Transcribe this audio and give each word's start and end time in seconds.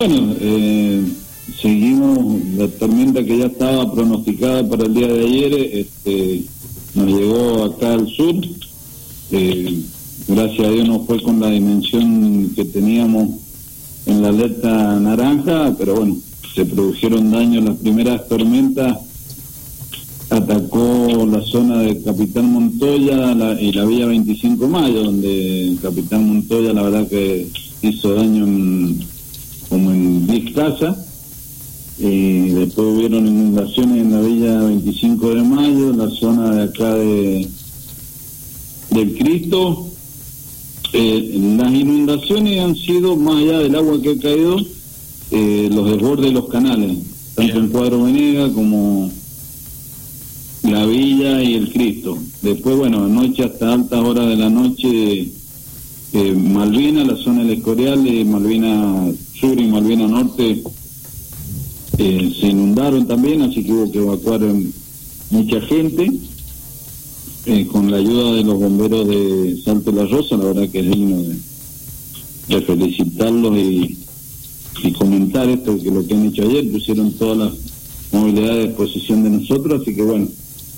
Bueno, 0.00 0.32
eh, 0.40 1.02
seguimos 1.60 2.44
la 2.56 2.68
tormenta 2.68 3.24
que 3.24 3.36
ya 3.36 3.46
estaba 3.46 3.92
pronosticada 3.92 4.62
para 4.68 4.84
el 4.84 4.94
día 4.94 5.08
de 5.08 5.26
ayer, 5.26 5.54
este, 5.72 6.44
nos 6.94 7.06
llegó 7.08 7.64
acá 7.64 7.94
al 7.94 8.06
sur, 8.06 8.36
eh, 9.32 9.80
gracias 10.28 10.68
a 10.68 10.70
Dios 10.70 10.86
no 10.86 11.00
fue 11.00 11.20
con 11.20 11.40
la 11.40 11.50
dimensión 11.50 12.52
que 12.54 12.64
teníamos 12.64 13.40
en 14.06 14.22
la 14.22 14.28
alerta 14.28 15.00
naranja, 15.00 15.74
pero 15.76 15.96
bueno, 15.96 16.18
se 16.54 16.64
produjeron 16.64 17.32
daños. 17.32 17.64
Las 17.64 17.78
primeras 17.78 18.28
tormentas, 18.28 18.98
atacó 20.30 21.26
la 21.28 21.42
zona 21.42 21.78
de 21.78 22.00
Capitán 22.02 22.52
Montoya 22.52 23.34
y 23.60 23.72
la 23.72 23.84
vía 23.84 24.06
25 24.06 24.64
de 24.64 24.70
Mayo, 24.70 25.02
donde 25.02 25.76
Capitán 25.82 26.24
Montoya 26.24 26.72
la 26.72 26.82
verdad 26.82 27.08
que 27.08 27.48
hizo 27.82 28.14
daño 28.14 28.44
en 28.44 29.07
en 30.68 30.76
10 30.76 30.80
casas. 30.80 30.96
y 31.98 32.50
después 32.50 32.86
hubieron 32.86 33.26
inundaciones 33.26 33.98
en 33.98 34.12
la 34.12 34.20
villa 34.20 34.62
25 34.62 35.34
de 35.34 35.42
mayo, 35.42 35.90
en 35.90 35.98
la 35.98 36.10
zona 36.10 36.50
de 36.52 36.62
acá 36.62 36.94
de 36.94 37.48
del 38.90 39.18
Cristo. 39.18 39.88
Eh, 40.92 41.38
las 41.58 41.72
inundaciones 41.72 42.60
han 42.60 42.74
sido, 42.74 43.16
más 43.16 43.36
allá 43.36 43.58
del 43.58 43.74
agua 43.74 44.00
que 44.00 44.12
ha 44.12 44.18
caído, 44.18 44.56
eh, 45.30 45.68
los 45.72 45.90
desbordes 45.90 46.26
de 46.26 46.32
los 46.32 46.48
canales, 46.48 46.96
tanto 47.34 47.58
en 47.58 47.68
Cuadro 47.68 48.04
Venega 48.04 48.50
como 48.52 49.10
la 50.62 50.86
villa 50.86 51.42
y 51.42 51.54
el 51.54 51.70
Cristo. 51.70 52.16
Después, 52.42 52.76
bueno, 52.76 53.04
anoche 53.04 53.44
hasta 53.44 53.74
altas 53.74 54.00
horas 54.00 54.28
de 54.28 54.36
la 54.36 54.48
noche, 54.48 55.32
eh, 56.14 56.32
Malvina, 56.32 57.04
la 57.04 57.16
zona 57.16 57.42
del 57.42 57.58
Escorial, 57.58 58.02
de 58.02 58.24
Malvina 58.24 59.12
Sur 59.40 59.60
y 59.60 59.66
Malvina 59.66 60.06
Norte 60.06 60.62
eh, 61.98 62.36
se 62.40 62.46
inundaron 62.46 63.06
también, 63.06 63.42
así 63.42 63.64
que 63.64 63.72
hubo 63.72 63.90
que 63.90 63.98
evacuar 63.98 64.40
mucha 65.30 65.60
gente. 65.62 66.10
Eh, 67.46 67.66
con 67.66 67.90
la 67.90 67.96
ayuda 67.96 68.34
de 68.34 68.44
los 68.44 68.58
bomberos 68.58 69.08
de 69.08 69.58
Salto 69.64 69.90
La 69.90 70.04
Rosa, 70.04 70.36
la 70.36 70.44
verdad 70.44 70.68
que 70.68 70.80
es 70.80 70.90
digno 70.90 71.16
de, 71.22 72.60
felicitarlos 72.60 73.56
y, 73.56 73.96
comentar 74.98 75.48
esto, 75.48 75.78
que 75.78 75.90
lo 75.90 76.06
que 76.06 76.14
han 76.14 76.26
hecho 76.26 76.42
ayer, 76.42 76.70
pusieron 76.70 77.12
toda 77.12 77.46
la 77.46 77.52
movilidad 78.12 78.50
a 78.50 78.66
disposición 78.66 79.22
de 79.22 79.30
nosotros, 79.30 79.80
así 79.80 79.94
que 79.94 80.02
bueno, 80.02 80.28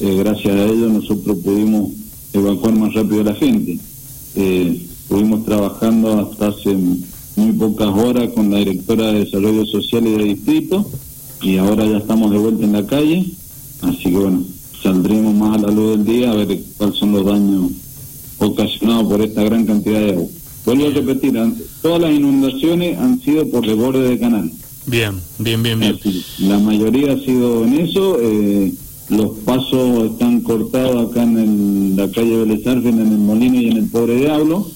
eh, 0.00 0.16
gracias 0.18 0.54
a 0.54 0.64
ellos 0.66 0.92
nosotros 0.92 1.38
pudimos 1.38 1.90
evacuar 2.32 2.74
más 2.74 2.94
rápido 2.94 3.22
a 3.22 3.24
la 3.24 3.34
gente. 3.34 3.78
Eh, 4.36 4.86
estuvimos 5.02 5.44
trabajando 5.44 6.20
hasta 6.20 6.48
hace 6.48 6.76
muy 7.36 7.52
pocas 7.52 7.88
horas 7.88 8.30
con 8.34 8.50
la 8.50 8.58
directora 8.58 9.12
de 9.12 9.24
Desarrollo 9.24 9.64
Social 9.66 10.06
y 10.06 10.10
de 10.12 10.24
Distrito 10.24 10.86
y 11.42 11.56
ahora 11.56 11.84
ya 11.84 11.98
estamos 11.98 12.30
de 12.30 12.38
vuelta 12.38 12.64
en 12.64 12.72
la 12.72 12.86
calle, 12.86 13.26
así 13.82 14.04
que 14.04 14.16
bueno, 14.16 14.44
saldremos 14.82 15.34
más 15.34 15.58
a 15.58 15.66
la 15.66 15.72
luz 15.72 15.96
del 15.96 16.04
día 16.04 16.30
a 16.30 16.34
ver 16.34 16.60
cuáles 16.78 16.96
son 16.96 17.12
los 17.12 17.24
daños 17.24 17.72
ocasionados 18.38 19.08
por 19.08 19.22
esta 19.22 19.42
gran 19.42 19.66
cantidad 19.66 20.00
de 20.00 20.12
agua. 20.12 20.26
Vuelvo 20.64 20.86
a 20.86 20.90
repetir, 20.90 21.40
todas 21.82 22.00
las 22.02 22.12
inundaciones 22.12 22.98
han 22.98 23.20
sido 23.20 23.48
por 23.48 23.66
desborde 23.66 24.08
de 24.08 24.18
canal. 24.18 24.50
Bien, 24.86 25.14
bien, 25.38 25.62
bien, 25.62 25.80
bien. 25.80 25.98
la 26.38 26.58
mayoría 26.58 27.12
ha 27.12 27.18
sido 27.18 27.64
en 27.64 27.74
eso. 27.80 28.18
Eh, 28.20 28.72
los 29.08 29.38
pasos 29.40 30.12
están 30.12 30.40
cortados 30.40 31.10
acá 31.10 31.22
en 31.24 31.96
la 31.96 32.08
calle 32.10 32.44
Vélez 32.44 32.66
en 32.66 32.98
el 32.98 33.18
Molino 33.18 33.60
y 33.60 33.68
en 33.68 33.76
el 33.76 33.86
Pobre 33.86 34.16
Diablo 34.16 34.66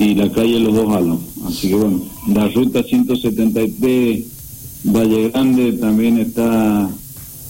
y 0.00 0.14
la 0.14 0.32
calle 0.32 0.58
Los 0.58 0.74
Dos 0.74 0.96
Alos. 0.96 1.18
Así 1.44 1.68
que 1.68 1.74
bueno, 1.74 2.00
la 2.28 2.48
ruta 2.48 2.82
173 2.82 4.24
Valle 4.84 5.28
Grande 5.28 5.72
también 5.74 6.18
está 6.18 6.90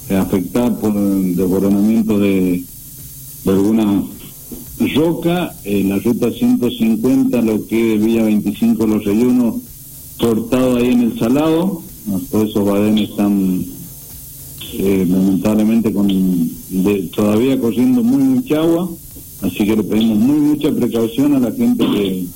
eh, 0.09 0.17
afectada 0.17 0.77
por 0.81 0.97
el 0.97 1.37
desboronamiento 1.37 2.19
de, 2.19 2.65
de 3.45 3.51
alguna 3.51 4.03
roca. 4.97 5.55
En 5.63 5.91
la 5.91 5.99
ruta 6.01 6.33
150, 6.33 7.41
lo 7.41 7.67
que 7.69 7.95
es 7.95 8.05
Villa 8.05 8.25
25 8.25 8.85
Los 8.85 9.05
Reyunos, 9.05 9.55
cortado 10.19 10.77
ahí 10.77 10.89
en 10.89 11.03
el 11.03 11.19
Salado. 11.21 11.83
Todos 12.33 12.51
esos 12.51 12.65
badenes 12.65 13.11
están 13.11 13.65
eh, 14.73 15.07
lamentablemente 15.09 15.93
con 15.93 16.09
todavía 17.15 17.61
corriendo 17.61 18.03
muy 18.03 18.25
mucha 18.25 18.59
agua. 18.59 18.91
Así 19.43 19.59
que 19.59 19.77
le 19.77 19.85
pedimos 19.85 20.19
muy 20.19 20.37
mucha 20.37 20.73
precaución 20.73 21.37
a 21.37 21.39
la 21.39 21.53
gente 21.53 21.85
que 21.87 22.27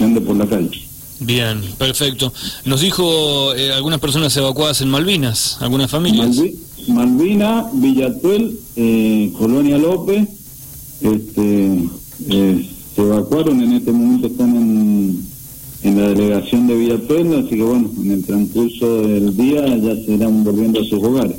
ande 0.00 0.20
por 0.20 0.36
la 0.36 0.46
calle. 0.46 0.88
Bien, 1.20 1.60
perfecto. 1.76 2.32
Nos 2.64 2.80
dijo 2.80 3.54
eh, 3.54 3.72
algunas 3.72 3.98
personas 3.98 4.36
evacuadas 4.36 4.80
en 4.80 4.88
Malvinas, 4.88 5.56
algunas 5.60 5.90
familias. 5.90 6.40
Malvina, 6.86 7.68
Villatuel, 7.72 8.58
eh, 8.76 9.32
Colonia 9.36 9.78
López, 9.78 10.28
este, 11.00 11.78
eh, 12.30 12.70
se 12.94 13.02
evacuaron, 13.02 13.60
en 13.60 13.72
este 13.72 13.92
momento 13.92 14.28
están 14.28 14.56
en, 14.56 15.26
en 15.82 16.00
la 16.00 16.08
delegación 16.08 16.66
de 16.66 16.76
Villatuel, 16.76 17.44
así 17.44 17.56
que 17.56 17.62
bueno, 17.62 17.90
en 17.98 18.12
el 18.12 18.24
transcurso 18.24 19.02
del 19.02 19.36
día 19.36 19.66
ya 19.76 19.94
se 19.96 20.12
irán 20.14 20.44
volviendo 20.44 20.80
a 20.80 20.84
sus 20.84 21.02
hogares. 21.02 21.36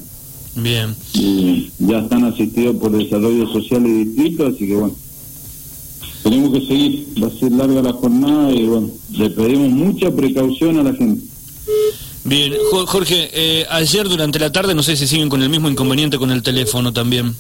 Bien. 0.56 0.94
Y 1.14 1.72
ya 1.80 2.00
están 2.00 2.26
asistidos 2.26 2.76
por 2.76 2.92
Desarrollo 2.92 3.48
Social 3.48 3.88
y 3.88 4.04
Distrito, 4.04 4.46
así 4.46 4.68
que 4.68 4.76
bueno 4.76 5.09
tenemos 6.24 6.54
que 6.54 6.66
seguir, 6.66 7.08
va 7.22 7.28
a 7.28 7.32
ser 7.32 7.52
larga 7.52 7.82
la 7.82 7.94
jornada 7.94 8.52
y 8.52 8.66
bueno, 8.66 8.90
le 9.18 9.30
pedimos 9.30 9.70
mucha 9.70 10.12
precaución 10.12 10.80
a 10.80 10.84
la 10.84 10.94
gente. 10.94 11.24
Bien, 12.26 12.54
Jorge, 12.88 13.30
eh, 13.34 13.66
ayer 13.70 14.08
durante 14.08 14.40
la 14.40 14.52
tarde 14.52 14.76
no 14.76 14.84
sé 14.84 14.96
si 14.96 15.08
siguen 15.08 15.30
con 15.30 15.42
el 15.42 15.50
mismo 15.50 15.70
inconveniente 15.70 16.18
con 16.18 16.32
el 16.32 16.44
teléfono 16.44 16.92
también. 16.92 17.34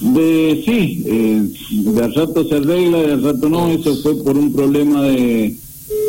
De, 0.00 0.62
sí, 0.64 1.02
eh, 1.06 1.42
de 1.70 2.04
al 2.04 2.14
rato 2.14 2.46
se 2.46 2.56
arregla, 2.56 2.98
de 2.98 3.12
al 3.12 3.22
rato 3.22 3.48
no, 3.48 3.70
eso 3.70 3.96
fue 4.02 4.22
por 4.22 4.36
un 4.36 4.52
problema 4.52 5.02
de, 5.04 5.56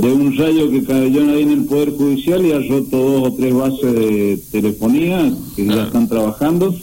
de 0.02 0.12
un 0.12 0.36
rayo 0.38 0.70
que 0.70 0.84
cayó 0.84 1.22
ahí 1.32 1.44
en 1.44 1.52
el 1.52 1.66
Poder 1.66 1.92
Judicial 1.92 2.46
y 2.46 2.52
ha 2.52 2.60
roto 2.60 2.98
dos 2.98 3.30
o 3.30 3.34
tres 3.34 3.54
bases 3.54 3.94
de 3.94 4.40
telefonía 4.52 5.34
que 5.56 5.66
ya 5.66 5.84
ah. 5.84 5.86
están 5.86 6.10
trabajando. 6.10 6.76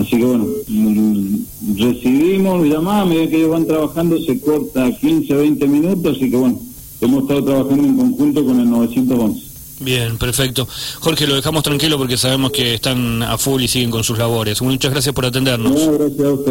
Así 0.00 0.16
que 0.16 0.24
bueno, 0.24 0.46
mm, 0.66 1.36
recibimos 1.76 2.66
llamadas, 2.66 3.02
a 3.02 3.04
medida 3.06 3.28
que 3.28 3.36
ellos 3.36 3.50
van 3.50 3.66
trabajando 3.66 4.18
se 4.18 4.40
corta 4.40 4.90
15, 4.90 5.34
20 5.34 5.66
minutos, 5.66 6.16
así 6.16 6.30
que 6.30 6.36
bueno, 6.36 6.58
hemos 7.00 7.22
estado 7.22 7.44
trabajando 7.44 7.84
en 7.84 7.96
conjunto 7.96 8.44
con 8.44 8.60
el 8.60 8.70
911. 8.70 9.50
Bien, 9.80 10.18
perfecto. 10.18 10.68
Jorge, 11.00 11.26
lo 11.26 11.36
dejamos 11.36 11.62
tranquilo 11.62 11.96
porque 11.96 12.16
sabemos 12.16 12.50
que 12.50 12.74
están 12.74 13.22
a 13.22 13.38
full 13.38 13.62
y 13.62 13.68
siguen 13.68 13.90
con 13.90 14.04
sus 14.04 14.18
labores. 14.18 14.60
Muchas 14.60 14.90
gracias 14.90 15.14
por 15.14 15.24
atendernos. 15.24 15.72
gracias 15.72 16.20
a 16.20 16.32
usted. 16.32 16.46